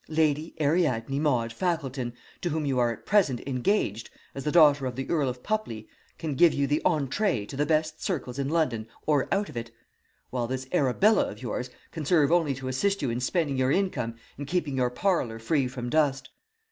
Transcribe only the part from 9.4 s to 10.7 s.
of it; while this